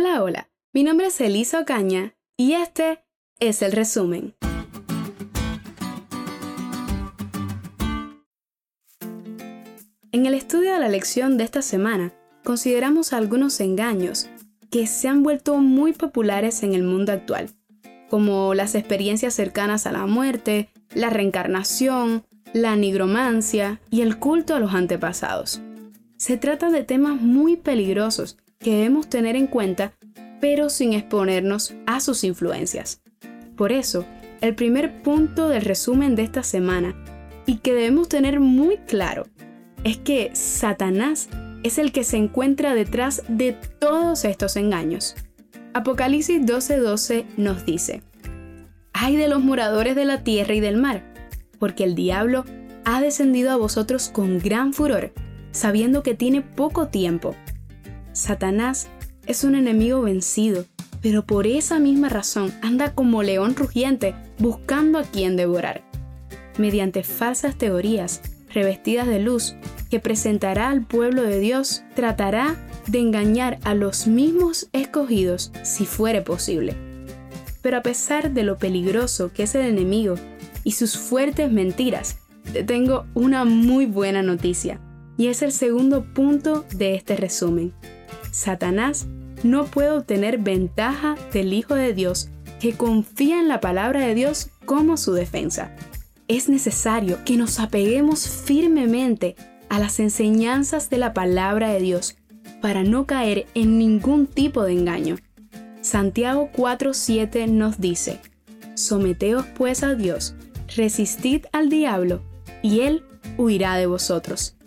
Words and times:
Hola, 0.00 0.22
hola, 0.22 0.48
mi 0.72 0.84
nombre 0.84 1.08
es 1.08 1.20
Elisa 1.20 1.58
Ocaña 1.58 2.14
y 2.36 2.52
este 2.52 3.02
es 3.40 3.62
el 3.62 3.72
resumen. 3.72 4.36
En 10.12 10.26
el 10.26 10.34
estudio 10.34 10.72
de 10.72 10.78
la 10.78 10.88
lección 10.88 11.36
de 11.36 11.42
esta 11.42 11.62
semana, 11.62 12.12
consideramos 12.44 13.12
algunos 13.12 13.58
engaños 13.58 14.28
que 14.70 14.86
se 14.86 15.08
han 15.08 15.24
vuelto 15.24 15.56
muy 15.56 15.92
populares 15.94 16.62
en 16.62 16.74
el 16.74 16.84
mundo 16.84 17.10
actual, 17.10 17.50
como 18.08 18.54
las 18.54 18.76
experiencias 18.76 19.34
cercanas 19.34 19.84
a 19.84 19.90
la 19.90 20.06
muerte, 20.06 20.68
la 20.94 21.10
reencarnación, 21.10 22.22
la 22.52 22.76
nigromancia 22.76 23.80
y 23.90 24.02
el 24.02 24.20
culto 24.20 24.54
a 24.54 24.60
los 24.60 24.74
antepasados. 24.74 25.60
Se 26.18 26.36
trata 26.36 26.70
de 26.70 26.84
temas 26.84 27.20
muy 27.20 27.56
peligrosos 27.56 28.38
que 28.58 28.72
debemos 28.76 29.08
tener 29.08 29.36
en 29.36 29.46
cuenta, 29.46 29.92
pero 30.40 30.70
sin 30.70 30.92
exponernos 30.92 31.74
a 31.86 32.00
sus 32.00 32.24
influencias. 32.24 33.00
Por 33.56 33.72
eso, 33.72 34.04
el 34.40 34.54
primer 34.54 35.02
punto 35.02 35.48
del 35.48 35.62
resumen 35.62 36.14
de 36.14 36.22
esta 36.22 36.42
semana, 36.42 36.94
y 37.46 37.56
que 37.58 37.74
debemos 37.74 38.08
tener 38.08 38.40
muy 38.40 38.76
claro, 38.78 39.26
es 39.84 39.96
que 39.96 40.30
Satanás 40.34 41.28
es 41.62 41.78
el 41.78 41.92
que 41.92 42.04
se 42.04 42.16
encuentra 42.16 42.74
detrás 42.74 43.22
de 43.28 43.52
todos 43.52 44.24
estos 44.24 44.56
engaños. 44.56 45.16
Apocalipsis 45.74 46.42
12:12 46.42 47.24
nos 47.36 47.64
dice, 47.64 48.02
Ay 48.92 49.16
de 49.16 49.28
los 49.28 49.42
moradores 49.42 49.94
de 49.94 50.04
la 50.04 50.24
tierra 50.24 50.54
y 50.54 50.60
del 50.60 50.76
mar, 50.76 51.04
porque 51.58 51.84
el 51.84 51.94
diablo 51.94 52.44
ha 52.84 53.00
descendido 53.00 53.50
a 53.50 53.56
vosotros 53.56 54.08
con 54.08 54.38
gran 54.38 54.72
furor, 54.72 55.12
sabiendo 55.50 56.02
que 56.02 56.14
tiene 56.14 56.42
poco 56.42 56.88
tiempo. 56.88 57.34
Satanás 58.18 58.88
es 59.28 59.44
un 59.44 59.54
enemigo 59.54 60.02
vencido, 60.02 60.64
pero 61.00 61.24
por 61.24 61.46
esa 61.46 61.78
misma 61.78 62.08
razón 62.08 62.52
anda 62.62 62.92
como 62.92 63.22
león 63.22 63.54
rugiente 63.54 64.16
buscando 64.38 64.98
a 64.98 65.04
quien 65.04 65.36
devorar. 65.36 65.84
Mediante 66.58 67.04
falsas 67.04 67.56
teorías, 67.56 68.20
revestidas 68.52 69.06
de 69.06 69.20
luz, 69.20 69.54
que 69.88 70.00
presentará 70.00 70.68
al 70.68 70.84
pueblo 70.84 71.22
de 71.22 71.38
Dios, 71.38 71.84
tratará 71.94 72.56
de 72.88 72.98
engañar 72.98 73.60
a 73.62 73.74
los 73.74 74.08
mismos 74.08 74.68
escogidos 74.72 75.52
si 75.62 75.86
fuere 75.86 76.20
posible. 76.20 76.74
Pero 77.62 77.76
a 77.76 77.82
pesar 77.82 78.32
de 78.32 78.42
lo 78.42 78.58
peligroso 78.58 79.30
que 79.32 79.44
es 79.44 79.54
el 79.54 79.62
enemigo 79.62 80.16
y 80.64 80.72
sus 80.72 80.98
fuertes 80.98 81.52
mentiras, 81.52 82.18
te 82.52 82.64
tengo 82.64 83.06
una 83.14 83.44
muy 83.44 83.86
buena 83.86 84.22
noticia, 84.22 84.80
y 85.16 85.28
es 85.28 85.42
el 85.42 85.52
segundo 85.52 86.04
punto 86.14 86.64
de 86.74 86.96
este 86.96 87.14
resumen. 87.14 87.72
Satanás 88.30 89.06
no 89.42 89.66
puede 89.66 89.90
obtener 89.90 90.38
ventaja 90.38 91.16
del 91.32 91.52
Hijo 91.52 91.74
de 91.74 91.94
Dios 91.94 92.30
que 92.60 92.74
confía 92.74 93.40
en 93.40 93.48
la 93.48 93.60
palabra 93.60 94.00
de 94.00 94.14
Dios 94.14 94.50
como 94.64 94.96
su 94.96 95.12
defensa. 95.12 95.74
Es 96.26 96.48
necesario 96.48 97.18
que 97.24 97.36
nos 97.36 97.60
apeguemos 97.60 98.28
firmemente 98.28 99.36
a 99.68 99.78
las 99.78 100.00
enseñanzas 100.00 100.90
de 100.90 100.98
la 100.98 101.14
palabra 101.14 101.70
de 101.70 101.80
Dios 101.80 102.16
para 102.60 102.82
no 102.82 103.06
caer 103.06 103.46
en 103.54 103.78
ningún 103.78 104.26
tipo 104.26 104.64
de 104.64 104.72
engaño. 104.72 105.16
Santiago 105.80 106.50
4:7 106.54 107.46
nos 107.48 107.80
dice, 107.80 108.20
Someteos 108.74 109.46
pues 109.56 109.82
a 109.82 109.94
Dios, 109.94 110.34
resistid 110.76 111.46
al 111.52 111.68
diablo, 111.68 112.22
y 112.62 112.80
él 112.80 113.04
huirá 113.36 113.76
de 113.76 113.86
vosotros. 113.86 114.57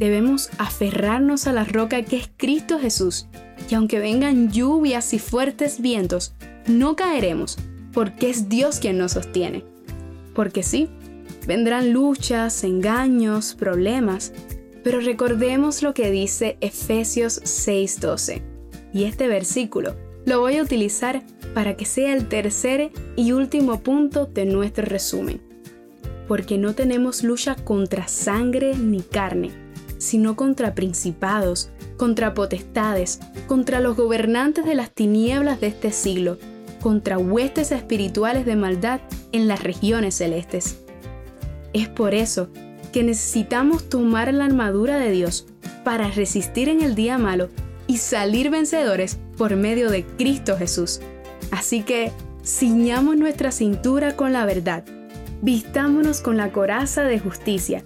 Debemos 0.00 0.48
aferrarnos 0.56 1.46
a 1.46 1.52
la 1.52 1.64
roca 1.64 2.02
que 2.02 2.16
es 2.16 2.30
Cristo 2.38 2.78
Jesús, 2.78 3.26
y 3.68 3.74
aunque 3.74 3.98
vengan 3.98 4.50
lluvias 4.50 5.12
y 5.12 5.18
fuertes 5.18 5.82
vientos, 5.82 6.32
no 6.66 6.96
caeremos, 6.96 7.58
porque 7.92 8.30
es 8.30 8.48
Dios 8.48 8.78
quien 8.78 8.96
nos 8.96 9.12
sostiene. 9.12 9.62
Porque 10.34 10.62
sí, 10.62 10.88
vendrán 11.46 11.92
luchas, 11.92 12.64
engaños, 12.64 13.54
problemas, 13.54 14.32
pero 14.82 15.00
recordemos 15.00 15.82
lo 15.82 15.92
que 15.92 16.10
dice 16.10 16.56
Efesios 16.62 17.42
6:12. 17.42 18.40
Y 18.94 19.04
este 19.04 19.28
versículo 19.28 19.96
lo 20.24 20.40
voy 20.40 20.56
a 20.56 20.62
utilizar 20.62 21.22
para 21.52 21.76
que 21.76 21.84
sea 21.84 22.14
el 22.14 22.26
tercer 22.26 22.90
y 23.16 23.32
último 23.32 23.82
punto 23.82 24.24
de 24.24 24.46
nuestro 24.46 24.86
resumen. 24.86 25.42
Porque 26.26 26.56
no 26.56 26.74
tenemos 26.74 27.22
lucha 27.22 27.54
contra 27.54 28.08
sangre 28.08 28.74
ni 28.76 29.02
carne, 29.02 29.50
sino 30.00 30.34
contra 30.34 30.74
principados, 30.74 31.70
contra 31.96 32.34
potestades, 32.34 33.20
contra 33.46 33.78
los 33.78 33.96
gobernantes 33.96 34.64
de 34.64 34.74
las 34.74 34.90
tinieblas 34.90 35.60
de 35.60 35.68
este 35.68 35.92
siglo, 35.92 36.38
contra 36.80 37.18
huestes 37.18 37.70
espirituales 37.70 38.46
de 38.46 38.56
maldad 38.56 39.00
en 39.32 39.46
las 39.46 39.62
regiones 39.62 40.16
celestes. 40.16 40.78
Es 41.74 41.88
por 41.88 42.14
eso 42.14 42.48
que 42.92 43.04
necesitamos 43.04 43.88
tomar 43.88 44.32
la 44.32 44.46
armadura 44.46 44.98
de 44.98 45.10
Dios 45.10 45.46
para 45.84 46.10
resistir 46.10 46.68
en 46.68 46.80
el 46.80 46.94
día 46.94 47.18
malo 47.18 47.50
y 47.86 47.98
salir 47.98 48.50
vencedores 48.50 49.18
por 49.36 49.54
medio 49.56 49.90
de 49.90 50.04
Cristo 50.04 50.56
Jesús. 50.56 51.00
Así 51.50 51.82
que 51.82 52.12
ciñamos 52.44 53.16
nuestra 53.16 53.52
cintura 53.52 54.16
con 54.16 54.32
la 54.32 54.46
verdad, 54.46 54.84
vistámonos 55.42 56.20
con 56.20 56.36
la 56.36 56.52
coraza 56.52 57.04
de 57.04 57.18
justicia, 57.20 57.84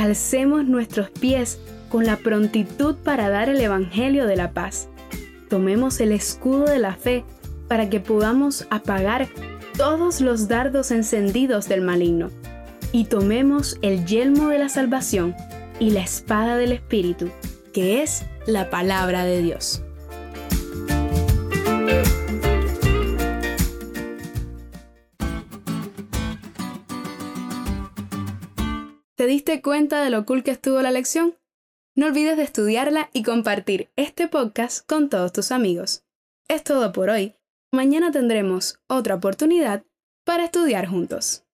calcemos 0.00 0.64
nuestros 0.64 1.10
pies 1.10 1.58
con 1.90 2.06
la 2.06 2.16
prontitud 2.16 2.94
para 3.04 3.28
dar 3.28 3.50
el 3.50 3.60
Evangelio 3.60 4.26
de 4.26 4.34
la 4.34 4.52
paz. 4.52 4.88
Tomemos 5.50 6.00
el 6.00 6.12
escudo 6.12 6.64
de 6.64 6.78
la 6.78 6.94
fe 6.94 7.22
para 7.68 7.90
que 7.90 8.00
podamos 8.00 8.66
apagar 8.70 9.28
todos 9.76 10.22
los 10.22 10.48
dardos 10.48 10.90
encendidos 10.90 11.68
del 11.68 11.82
maligno 11.82 12.30
y 12.92 13.04
tomemos 13.04 13.78
el 13.82 14.06
yelmo 14.06 14.48
de 14.48 14.60
la 14.60 14.70
salvación 14.70 15.34
y 15.78 15.90
la 15.90 16.00
espada 16.00 16.56
del 16.56 16.72
Espíritu, 16.72 17.28
que 17.74 18.02
es 18.02 18.24
la 18.46 18.70
palabra 18.70 19.26
de 19.26 19.42
Dios. 19.42 19.82
¿Te 29.20 29.26
diste 29.26 29.60
cuenta 29.60 30.02
de 30.02 30.08
lo 30.08 30.24
cool 30.24 30.42
que 30.42 30.50
estuvo 30.50 30.80
la 30.80 30.90
lección? 30.90 31.36
No 31.94 32.06
olvides 32.06 32.38
de 32.38 32.42
estudiarla 32.42 33.10
y 33.12 33.22
compartir 33.22 33.90
este 33.94 34.28
podcast 34.28 34.86
con 34.86 35.10
todos 35.10 35.30
tus 35.30 35.52
amigos. 35.52 36.06
Es 36.48 36.64
todo 36.64 36.90
por 36.90 37.10
hoy. 37.10 37.34
Mañana 37.70 38.12
tendremos 38.12 38.80
otra 38.86 39.16
oportunidad 39.16 39.84
para 40.24 40.44
estudiar 40.44 40.86
juntos. 40.86 41.44